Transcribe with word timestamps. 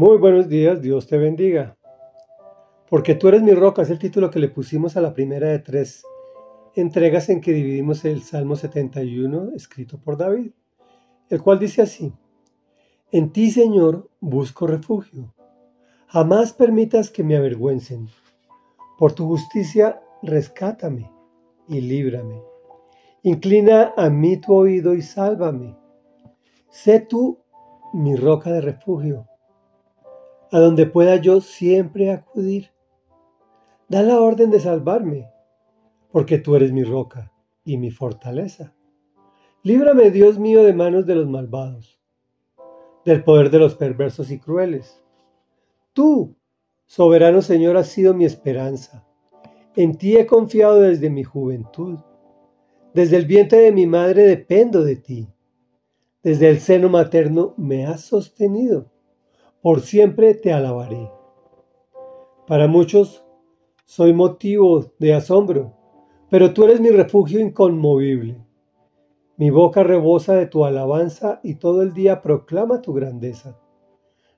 Muy 0.00 0.16
buenos 0.16 0.48
días, 0.48 0.80
Dios 0.80 1.06
te 1.06 1.18
bendiga. 1.18 1.76
Porque 2.88 3.14
tú 3.14 3.28
eres 3.28 3.42
mi 3.42 3.52
roca 3.52 3.82
es 3.82 3.90
el 3.90 3.98
título 3.98 4.30
que 4.30 4.38
le 4.38 4.48
pusimos 4.48 4.96
a 4.96 5.02
la 5.02 5.12
primera 5.12 5.48
de 5.48 5.58
tres 5.58 6.04
entregas 6.74 7.28
en 7.28 7.42
que 7.42 7.52
dividimos 7.52 8.06
el 8.06 8.22
Salmo 8.22 8.56
71 8.56 9.50
escrito 9.54 10.00
por 10.00 10.16
David, 10.16 10.52
el 11.28 11.42
cual 11.42 11.58
dice 11.58 11.82
así, 11.82 12.14
En 13.12 13.30
ti, 13.30 13.50
Señor, 13.50 14.08
busco 14.20 14.66
refugio. 14.66 15.34
Jamás 16.06 16.54
permitas 16.54 17.10
que 17.10 17.22
me 17.22 17.36
avergüencen. 17.36 18.08
Por 18.96 19.12
tu 19.12 19.26
justicia, 19.26 20.00
rescátame 20.22 21.12
y 21.68 21.82
líbrame. 21.82 22.40
Inclina 23.22 23.92
a 23.98 24.08
mí 24.08 24.38
tu 24.38 24.54
oído 24.54 24.94
y 24.94 25.02
sálvame. 25.02 25.76
Sé 26.70 27.00
tú 27.00 27.40
mi 27.92 28.16
roca 28.16 28.50
de 28.50 28.62
refugio 28.62 29.26
a 30.52 30.58
donde 30.58 30.86
pueda 30.86 31.16
yo 31.16 31.40
siempre 31.40 32.10
acudir. 32.10 32.70
Da 33.88 34.02
la 34.02 34.20
orden 34.20 34.50
de 34.50 34.60
salvarme, 34.60 35.28
porque 36.10 36.38
tú 36.38 36.56
eres 36.56 36.72
mi 36.72 36.84
roca 36.84 37.32
y 37.64 37.76
mi 37.76 37.90
fortaleza. 37.90 38.74
Líbrame, 39.62 40.10
Dios 40.10 40.38
mío, 40.38 40.62
de 40.62 40.72
manos 40.72 41.06
de 41.06 41.14
los 41.14 41.28
malvados, 41.28 42.00
del 43.04 43.22
poder 43.22 43.50
de 43.50 43.58
los 43.58 43.74
perversos 43.74 44.30
y 44.30 44.38
crueles. 44.38 45.02
Tú, 45.92 46.36
soberano 46.86 47.42
Señor, 47.42 47.76
has 47.76 47.88
sido 47.88 48.14
mi 48.14 48.24
esperanza. 48.24 49.06
En 49.76 49.96
ti 49.96 50.16
he 50.16 50.26
confiado 50.26 50.80
desde 50.80 51.10
mi 51.10 51.24
juventud. 51.24 51.98
Desde 52.92 53.16
el 53.16 53.26
vientre 53.26 53.58
de 53.58 53.72
mi 53.72 53.86
madre 53.86 54.24
dependo 54.24 54.82
de 54.82 54.96
ti. 54.96 55.28
Desde 56.22 56.48
el 56.48 56.58
seno 56.60 56.88
materno 56.88 57.54
me 57.56 57.86
has 57.86 58.00
sostenido 58.02 58.90
por 59.62 59.82
siempre 59.82 60.34
te 60.34 60.52
alabaré. 60.52 61.10
Para 62.46 62.66
muchos 62.66 63.24
soy 63.84 64.12
motivo 64.12 64.92
de 64.98 65.14
asombro, 65.14 65.76
pero 66.30 66.54
tú 66.54 66.64
eres 66.64 66.80
mi 66.80 66.90
refugio 66.90 67.40
inconmovible. 67.40 68.38
Mi 69.36 69.50
boca 69.50 69.82
rebosa 69.82 70.34
de 70.34 70.46
tu 70.46 70.64
alabanza 70.64 71.40
y 71.42 71.56
todo 71.56 71.82
el 71.82 71.92
día 71.92 72.22
proclama 72.22 72.80
tu 72.80 72.92
grandeza. 72.92 73.58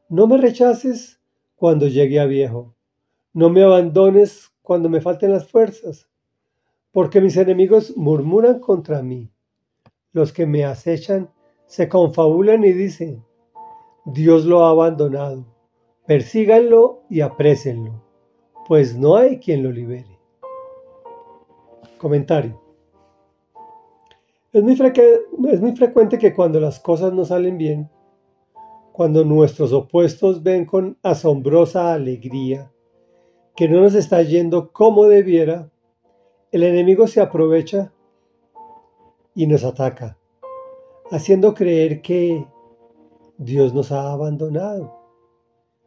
No 0.08 0.26
me 0.26 0.38
rechaces 0.38 1.20
cuando 1.54 1.86
llegue 1.86 2.18
a 2.18 2.26
viejo, 2.26 2.74
no 3.32 3.48
me 3.48 3.62
abandones 3.62 4.52
cuando 4.62 4.88
me 4.88 5.00
falten 5.00 5.32
las 5.32 5.48
fuerzas, 5.48 6.08
porque 6.90 7.20
mis 7.20 7.36
enemigos 7.36 7.96
murmuran 7.96 8.58
contra 8.58 9.02
mí. 9.02 9.30
Los 10.12 10.32
que 10.32 10.46
me 10.46 10.64
acechan 10.64 11.30
se 11.66 11.88
confabulan 11.88 12.64
y 12.64 12.72
dicen, 12.72 13.24
Dios 14.04 14.44
lo 14.44 14.64
ha 14.64 14.70
abandonado. 14.70 15.44
Persíganlo 16.06 17.02
y 17.08 17.20
aprécenlo, 17.20 18.02
pues 18.66 18.96
no 18.96 19.16
hay 19.16 19.38
quien 19.38 19.62
lo 19.62 19.70
libere. 19.70 20.18
Comentario. 21.98 22.60
Es 24.52 24.62
muy 24.62 25.76
frecuente 25.76 26.18
que 26.18 26.34
cuando 26.34 26.60
las 26.60 26.80
cosas 26.80 27.12
no 27.12 27.24
salen 27.24 27.56
bien, 27.56 27.88
cuando 28.92 29.24
nuestros 29.24 29.72
opuestos 29.72 30.42
ven 30.42 30.66
con 30.66 30.98
asombrosa 31.02 31.94
alegría 31.94 32.70
que 33.56 33.68
no 33.68 33.80
nos 33.80 33.94
está 33.94 34.22
yendo 34.22 34.72
como 34.72 35.06
debiera, 35.06 35.70
el 36.50 36.62
enemigo 36.64 37.06
se 37.06 37.20
aprovecha 37.20 37.92
y 39.34 39.46
nos 39.46 39.64
ataca, 39.64 40.18
haciendo 41.10 41.54
creer 41.54 42.02
que 42.02 42.46
Dios 43.38 43.74
nos 43.74 43.92
ha 43.92 44.12
abandonado 44.12 44.92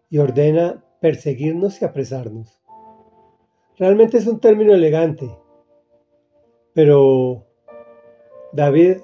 y 0.09 0.17
ordena 0.17 0.83
perseguirnos 0.99 1.81
y 1.81 1.85
apresarnos. 1.85 2.61
Realmente 3.77 4.17
es 4.17 4.27
un 4.27 4.39
término 4.39 4.73
elegante, 4.73 5.29
pero 6.73 7.45
David, 8.53 8.97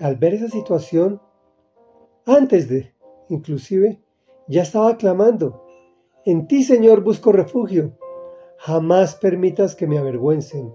al 0.00 0.16
ver 0.16 0.34
esa 0.34 0.48
situación, 0.48 1.20
antes 2.26 2.68
de, 2.68 2.94
inclusive, 3.28 4.00
ya 4.48 4.62
estaba 4.62 4.96
clamando, 4.96 5.64
en 6.24 6.46
ti 6.46 6.62
Señor 6.62 7.02
busco 7.02 7.32
refugio, 7.32 7.98
jamás 8.58 9.14
permitas 9.14 9.74
que 9.74 9.86
me 9.86 9.98
avergüencen, 9.98 10.74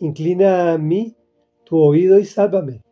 inclina 0.00 0.72
a 0.72 0.78
mí 0.78 1.16
tu 1.64 1.78
oído 1.78 2.18
y 2.18 2.24
sálvame. 2.24 2.85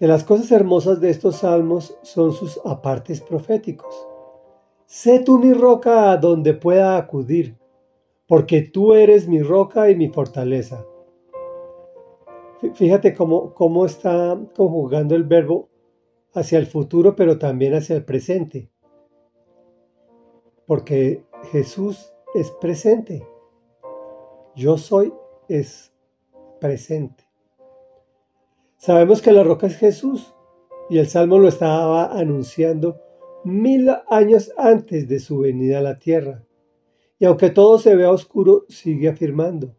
De 0.00 0.08
las 0.08 0.24
cosas 0.24 0.50
hermosas 0.50 0.98
de 1.02 1.10
estos 1.10 1.36
salmos 1.36 1.98
son 2.00 2.32
sus 2.32 2.58
apartes 2.64 3.20
proféticos. 3.20 4.08
Sé 4.86 5.20
tú 5.20 5.38
mi 5.38 5.52
roca 5.52 6.10
a 6.10 6.16
donde 6.16 6.54
pueda 6.54 6.96
acudir, 6.96 7.58
porque 8.26 8.62
tú 8.62 8.94
eres 8.94 9.28
mi 9.28 9.42
roca 9.42 9.90
y 9.90 9.96
mi 9.96 10.08
fortaleza. 10.08 10.86
Fíjate 12.74 13.14
cómo, 13.14 13.52
cómo 13.52 13.84
está 13.84 14.40
conjugando 14.56 15.14
el 15.14 15.24
verbo 15.24 15.68
hacia 16.32 16.58
el 16.58 16.66
futuro, 16.66 17.14
pero 17.14 17.38
también 17.38 17.74
hacia 17.74 17.96
el 17.96 18.04
presente. 18.04 18.70
Porque 20.64 21.24
Jesús 21.52 22.14
es 22.34 22.50
presente. 22.52 23.26
Yo 24.56 24.78
soy 24.78 25.12
es 25.46 25.92
presente. 26.58 27.29
Sabemos 28.80 29.20
que 29.20 29.32
la 29.32 29.44
roca 29.44 29.66
es 29.66 29.76
Jesús 29.76 30.34
y 30.88 30.96
el 30.96 31.06
Salmo 31.06 31.38
lo 31.38 31.48
estaba 31.48 32.18
anunciando 32.18 32.98
mil 33.44 33.90
años 34.08 34.50
antes 34.56 35.06
de 35.06 35.20
su 35.20 35.40
venida 35.40 35.80
a 35.80 35.82
la 35.82 35.98
tierra. 35.98 36.46
Y 37.18 37.26
aunque 37.26 37.50
todo 37.50 37.78
se 37.78 37.94
vea 37.94 38.10
oscuro, 38.10 38.64
sigue 38.70 39.10
afirmando, 39.10 39.76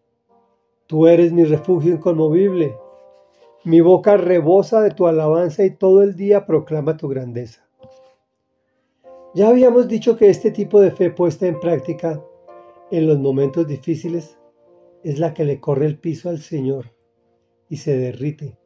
Tú 0.86 1.08
eres 1.08 1.34
mi 1.34 1.46
refugio 1.46 1.96
inconmovible, 1.96 2.78
mi 3.64 3.82
boca 3.82 4.18
rebosa 4.18 4.82
de 4.82 4.92
tu 4.92 5.08
alabanza 5.08 5.66
y 5.66 5.72
todo 5.72 6.04
el 6.04 6.16
día 6.16 6.46
proclama 6.46 6.96
tu 6.96 7.08
grandeza. 7.08 7.68
Ya 9.34 9.50
habíamos 9.50 9.88
dicho 9.88 10.16
que 10.16 10.30
este 10.30 10.52
tipo 10.52 10.80
de 10.80 10.92
fe 10.92 11.10
puesta 11.10 11.48
en 11.48 11.60
práctica 11.60 12.24
en 12.92 13.08
los 13.08 13.18
momentos 13.18 13.68
difíciles 13.68 14.38
es 15.04 15.18
la 15.18 15.34
que 15.34 15.44
le 15.44 15.60
corre 15.60 15.88
el 15.88 15.98
piso 15.98 16.30
al 16.30 16.38
Señor 16.38 16.94
y 17.68 17.78
se 17.78 17.98
derrite 17.98 18.61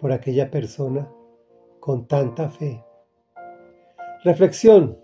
por 0.00 0.12
aquella 0.12 0.50
persona 0.50 1.10
con 1.80 2.06
tanta 2.06 2.48
fe. 2.48 2.84
Reflexión. 4.24 4.98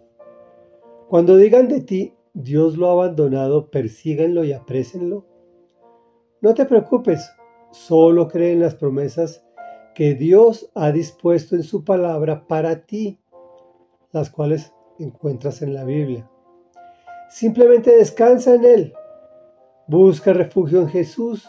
Cuando 1.09 1.37
digan 1.37 1.69
de 1.69 1.81
ti, 1.81 2.15
Dios 2.33 2.77
lo 2.77 2.89
ha 2.89 2.93
abandonado, 2.93 3.71
persíganlo 3.71 4.45
y 4.45 4.53
aprécenlo. 4.53 5.25
No 6.41 6.53
te 6.55 6.65
preocupes, 6.65 7.31
solo 7.71 8.29
cree 8.29 8.53
en 8.53 8.61
las 8.61 8.75
promesas 8.75 9.45
que 9.95 10.15
Dios 10.15 10.71
ha 10.75 10.91
dispuesto 10.91 11.55
en 11.55 11.63
su 11.63 11.85
palabra 11.85 12.47
para 12.49 12.85
ti, 12.85 13.21
las 14.11 14.31
cuales 14.31 14.73
encuentras 14.99 15.63
en 15.63 15.75
la 15.75 15.85
Biblia. 15.85 16.29
Simplemente 17.31 17.97
descansa 17.97 18.55
en 18.55 18.65
Él. 18.65 18.95
Busca 19.87 20.33
refugio 20.33 20.81
en 20.81 20.89
Jesús, 20.89 21.49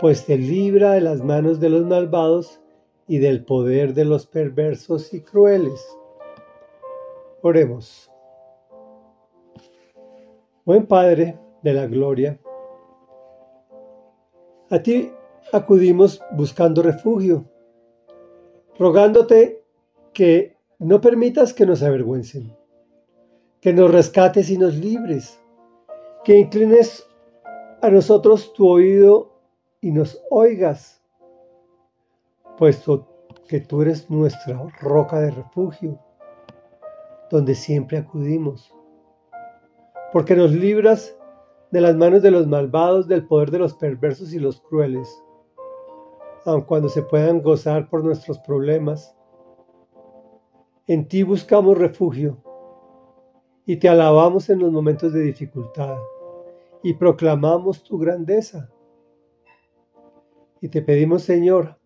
pues 0.00 0.24
te 0.26 0.38
libra 0.38 0.92
de 0.92 1.00
las 1.00 1.22
manos 1.22 1.58
de 1.58 1.68
los 1.68 1.84
malvados 1.84 2.61
y 3.06 3.18
del 3.18 3.44
poder 3.44 3.94
de 3.94 4.04
los 4.04 4.26
perversos 4.26 5.12
y 5.12 5.20
crueles. 5.20 5.86
Oremos. 7.42 8.10
Buen 10.64 10.86
Padre 10.86 11.38
de 11.62 11.72
la 11.72 11.86
Gloria, 11.86 12.38
a 14.70 14.82
ti 14.82 15.12
acudimos 15.52 16.22
buscando 16.30 16.82
refugio, 16.82 17.44
rogándote 18.78 19.64
que 20.12 20.56
no 20.78 21.00
permitas 21.00 21.52
que 21.52 21.66
nos 21.66 21.82
avergüencen, 21.82 22.56
que 23.60 23.72
nos 23.72 23.90
rescates 23.90 24.50
y 24.50 24.56
nos 24.56 24.76
libres, 24.76 25.38
que 26.24 26.38
inclines 26.38 27.06
a 27.82 27.90
nosotros 27.90 28.52
tu 28.52 28.68
oído 28.68 29.32
y 29.80 29.90
nos 29.90 30.22
oigas 30.30 31.01
puesto 32.62 33.08
que 33.48 33.58
tú 33.58 33.82
eres 33.82 34.08
nuestra 34.08 34.56
roca 34.80 35.18
de 35.18 35.32
refugio, 35.32 35.98
donde 37.28 37.56
siempre 37.56 37.98
acudimos, 37.98 38.72
porque 40.12 40.36
nos 40.36 40.52
libras 40.52 41.18
de 41.72 41.80
las 41.80 41.96
manos 41.96 42.22
de 42.22 42.30
los 42.30 42.46
malvados, 42.46 43.08
del 43.08 43.26
poder 43.26 43.50
de 43.50 43.58
los 43.58 43.74
perversos 43.74 44.32
y 44.32 44.38
los 44.38 44.60
crueles, 44.60 45.08
aun 46.44 46.60
cuando 46.60 46.88
se 46.88 47.02
puedan 47.02 47.42
gozar 47.42 47.90
por 47.90 48.04
nuestros 48.04 48.38
problemas. 48.38 49.12
En 50.86 51.08
ti 51.08 51.24
buscamos 51.24 51.76
refugio 51.76 52.36
y 53.66 53.74
te 53.78 53.88
alabamos 53.88 54.48
en 54.50 54.60
los 54.60 54.70
momentos 54.70 55.12
de 55.12 55.22
dificultad 55.22 55.96
y 56.80 56.94
proclamamos 56.94 57.82
tu 57.82 57.98
grandeza. 57.98 58.70
Y 60.60 60.68
te 60.68 60.80
pedimos, 60.80 61.24
Señor, 61.24 61.81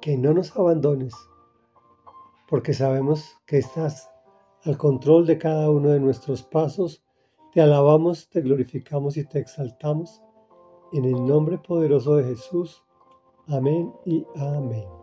que 0.00 0.16
no 0.16 0.32
nos 0.32 0.56
abandones, 0.56 1.14
porque 2.48 2.72
sabemos 2.72 3.36
que 3.46 3.58
estás 3.58 4.10
al 4.64 4.76
control 4.76 5.26
de 5.26 5.38
cada 5.38 5.70
uno 5.70 5.88
de 5.90 6.00
nuestros 6.00 6.42
pasos. 6.42 7.02
Te 7.52 7.60
alabamos, 7.60 8.28
te 8.28 8.40
glorificamos 8.40 9.16
y 9.16 9.24
te 9.24 9.38
exaltamos. 9.38 10.22
En 10.92 11.04
el 11.04 11.24
nombre 11.24 11.58
poderoso 11.58 12.16
de 12.16 12.24
Jesús. 12.24 12.82
Amén 13.46 13.92
y 14.04 14.26
amén. 14.36 14.99